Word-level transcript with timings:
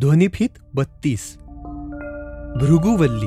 ध्वनिफीत 0.00 0.48
बत्तीस. 0.74 1.38
भृगुवल्ली. 2.60 3.26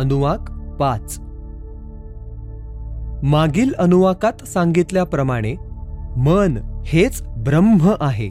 अनुवाक 0.00 0.50
पाच. 0.80 1.18
मागील 3.22 3.74
अनुवाकात 3.74 4.44
सांगितल्याप्रमाणे 4.44 5.54
मन 6.16 6.82
हेच 6.86 7.22
ब्रह्म 7.22 7.94
आहे. 8.00 8.26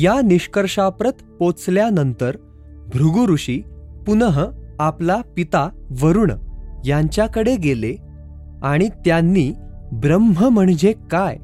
या 0.00 0.20
निष्कर्षाप्रत 0.24 1.12
पोचल्यानंतर 1.38 2.36
भृगु 2.94 3.32
ऋषी 3.32 3.62
पुनः 4.06 4.44
आपला 4.78 5.16
पिता 5.36 5.68
वरुण 6.02 6.30
यांच्याकडे 6.86 7.56
गेले 7.56 7.96
आणि 8.62 8.88
त्यांनी 8.88 9.52
ब्रह्म 9.92 10.48
म्हणजे 10.48 10.92
काय 11.10 11.36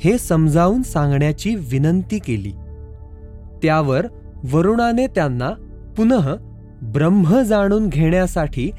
हे 0.00 0.18
समजावून 0.18 0.82
सांगण्याची 0.82 1.54
विनंती 1.54 2.18
केली. 2.18 2.52
त्यावर 3.62 4.06
वरुणाने 4.52 5.06
त्यांना 5.06 5.50
पुनः 5.96 6.36
ब्रह्म 6.82 7.42
जाणून 7.42 7.88
घेण्यासाठी 7.88 8.70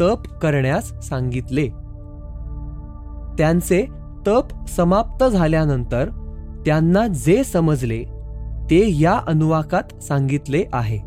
तप 0.00 0.22
करण्यास 0.42 0.92
सांगितले. 1.02 1.68
त्यांचे 3.38 3.86
तप 4.26 4.66
समाप्त 4.68 5.24
झाल्यानंतर 5.24 6.08
त्यांना 6.66 7.06
जे 7.06 7.44
समजले 7.44 8.04
ते 8.70 9.00
या 9.00 9.20
अनुवाकात 9.26 10.02
सांगितले 10.02 10.64
आहे. 10.72 10.98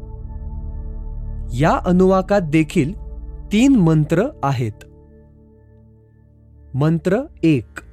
या 1.59 1.79
अनुवाकात 1.85 2.41
देखील 2.41 2.93
तीन 3.51 3.75
मंत्र 3.75 4.23
आहेत. 4.43 4.85
मंत्र 6.73 7.21
एक. 7.43 7.86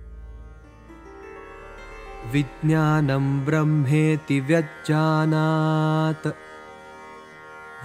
विज्ञानं 2.34 3.44
ब्रह्मेति 3.44 4.40
व्यज्जानात्। 4.40 6.28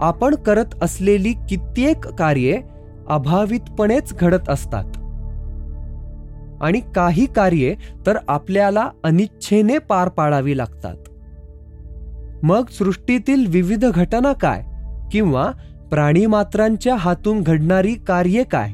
आपण 0.00 0.34
करत 0.34 0.64
असलेली 0.82 1.32
कित्येक 1.32 2.08
कार्ये 2.08 2.62
अभावितपणेच 3.08 4.14
घडत 4.14 4.48
असतात. 4.48 4.84
आणि 6.62 6.80
काही 6.80 7.26
कार्ये 7.26 7.76
तर 8.06 8.16
आपल्याला 8.28 8.90
अनिच्छेने 9.04 9.78
पार 9.78 10.08
पाडावी 10.08 10.56
लागतात. 10.56 10.96
मग 12.42 12.64
सृष्टीतील 12.68 13.46
विविध 13.48 13.84
घटना 13.84 14.32
काय 14.32 14.64
किंवा 15.12 15.50
प्राणीमात्रांच्या 15.94 16.96
हातून 16.96 17.42
घडणारी 17.42 17.94
कार्ये 17.94 18.44
काय? 18.44 18.70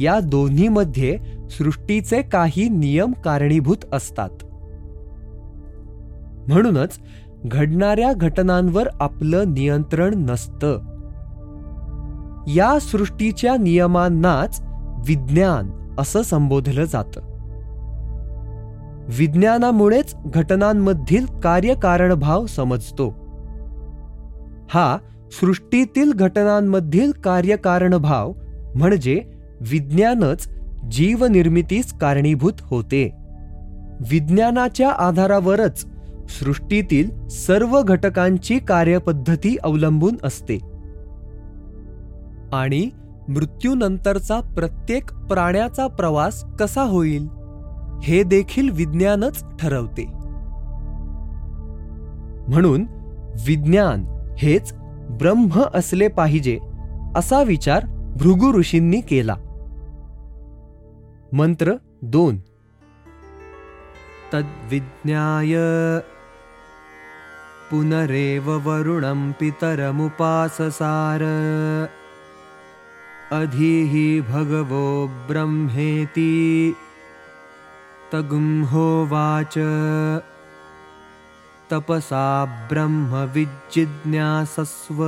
या 0.00 0.20
दोन्हीमध्ये 0.20 1.18
सृष्टीचे 1.50 2.22
काही 2.22 2.68
नियम 2.68 3.12
कारणीभूत 3.12 3.76
असतात. 3.92 4.28
म्हणूनच 6.48 6.98
घडणाऱ्या 7.46 8.12
घटनांवर 8.12 8.88
आपलं 9.00 9.44
नियंत्रण 9.46 10.14
नसतं. 10.14 10.80
या 12.48 12.78
सृष्टीच्या 12.80 13.56
नियमांनाच 13.56 14.62
विज्ञान 15.06 15.94
असं 15.98 16.22
संबोधलं 16.22 16.84
जातं. 16.84 17.20
विज्ञानामुळेच 19.18 20.14
घटनांमधील 20.26 21.26
कार्यकारणभाव 21.26 22.46
समजतो. 22.46 23.08
हा 24.70 24.98
सृष्टीतील 25.40 26.12
घटनांमधील 26.12 27.10
कार्यकारणभाव 27.10 28.32
म्हणजे 28.74 29.22
विज्ञानच 29.60 30.48
जीवनिर्मितीस 30.90 31.92
कारणीभूत 31.92 32.52
होते. 32.60 33.10
विज्ञानाच्या 34.10 34.90
आधारावरच 34.90 35.86
सृष्टीतील 36.28 37.28
सर्व 37.28 37.82
घटकांची 37.82 38.58
कार्यपद्धती 38.58 39.56
अवलंबून 39.64 40.16
असते. 40.24 40.56
आणि 42.52 42.90
मृत्यूनंतरचा 43.28 44.40
प्रत्येक 44.40 45.14
प्राण्याचा 45.14 45.86
प्रवास 45.86 46.44
कसा 46.60 46.82
होईल 46.82 47.28
हे 48.02 48.22
देखील 48.22 48.70
विज्ञानच 48.70 49.44
ठरवते. 49.60 50.06
म्हणून 52.48 52.86
विज्ञान 53.46 54.04
हेच 54.38 54.74
ब्रह्म 55.10 55.62
असले 55.74 56.08
पाहिजे 56.08 56.58
असा 57.16 57.42
विचार 57.42 57.86
भृगु 58.16 58.58
ऋषींनी 58.58 59.00
केला. 59.00 59.34
मंत्र 61.32 61.72
दोन. 62.02 62.38
तद्विज्ञाय. 64.34 65.56
पुनरेव 67.70 68.50
वरुणं 68.50 69.32
पितरमुपाससार. 69.32 71.20
अधीहि 73.30 74.20
भगवो 74.20 75.06
ब्रह्मेति. 75.06 76.72
तगुंहोवाच 78.12 79.58
तपसा 81.72 82.44
ब्रह्म 82.70 83.26
विजिज्ञासस्व 83.34 85.04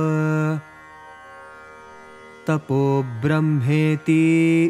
तपो 2.49 3.01
ब्रह्मेती। 3.23 4.69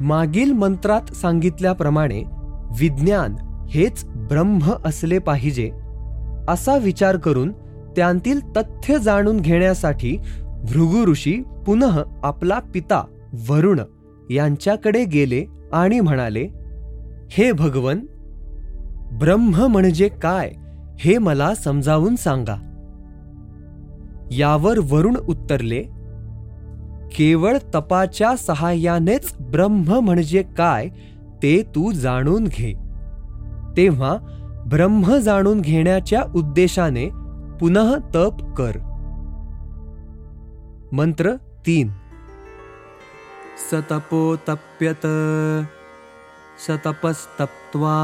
मागील 0.00 0.52
मंत्रात 0.52 1.12
सांगितल्याप्रमाणे 1.12 2.22
विज्ञान 2.78 3.36
हेच 3.70 4.04
ब्रह्म 4.04 4.72
असले 4.84 5.18
पाहिजे 5.18 5.70
असा 6.48 6.76
विचार 6.76 7.16
करून 7.16 7.52
त्यांतील 7.96 8.40
तथ्य 8.56 8.98
जाणून 8.98 9.40
घेण्यासाठी 9.40 10.16
भृगु 10.46 11.04
ऋषी 11.06 11.42
पुनः 11.66 12.02
आपला 12.22 12.58
पिता 12.74 13.04
वरुण 13.48 13.80
यांच्याकडे 14.30 15.04
गेले 15.04 15.44
आणि 15.72 16.00
म्हणाले 16.00 16.48
हे 17.30 17.52
भगवन 17.52 18.00
ब्रह्म 19.18 19.66
म्हणजे 19.66 20.08
काय 20.08 20.52
हे 20.98 21.18
मला 21.18 21.54
समजावून 21.54 22.16
सांगा. 22.16 22.54
यावर 24.30 24.78
वरुण 24.78 25.16
उत्तरले 25.16 25.82
केवळ 27.16 27.56
तपाच्या 27.74 28.36
सहाय्यानेच 28.36 29.36
ब्रह्म 29.40 29.98
म्हणजे 29.98 30.42
काय 30.42 30.88
ते 31.42 31.62
तू 31.74 31.92
जाणून 31.92 32.44
घे. 32.44 32.72
तेव्हा 33.76 34.16
ब्रह्म 34.66 35.16
जाणून 35.16 35.60
घेण्याच्या 35.60 36.22
उद्देशाने 36.34 37.08
पुनः 37.60 37.96
तप 38.14 38.54
कर. 38.56 38.72
मंत्र 40.92 41.32
तीन. 41.66 41.88
सतपोतप्यत 43.72 45.06
सतपस्तप्त्वा 46.66 47.96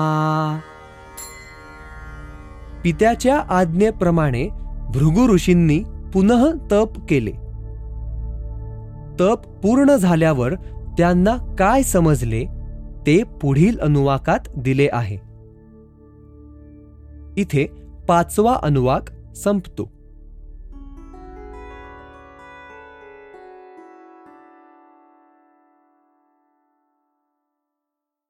पित्याच्या 2.84 3.38
आज्ञेप्रमाणे 3.38 4.48
भृगु 4.94 5.34
ऋषींनी 5.34 5.84
पुनः 6.12 6.52
तप 6.72 6.92
केले. 7.08 7.30
तप 9.20 9.48
पूर्ण 9.62 9.96
झाल्यावर 9.96 10.54
त्यांना 10.98 11.54
काय 11.58 11.82
समजले 11.82 12.44
ते 13.06 13.22
पुढील 13.22 13.78
अनुवाकात 13.78 14.38
दिले 14.56 14.88
आहे. 14.92 15.16
इथे 17.36 17.66
पाचवा 18.08 18.58
अनुवाक 18.62 19.34
संपतो. 19.36 19.99